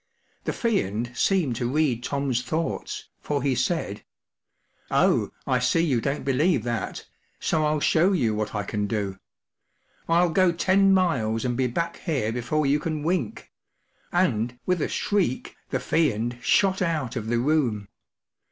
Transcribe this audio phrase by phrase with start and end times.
[0.45, 3.97] The Fiend seemed to read Tom’s thoughts, for he said:—
[4.89, 7.05] 4i Oh, I see you don't believe that,
[7.39, 9.19] so I’ll show you what I can do.
[10.09, 13.51] I'll go ten miles and lie back here before you can wink,”
[14.11, 17.87] and, with a shriek, the Fiend shot out of the room.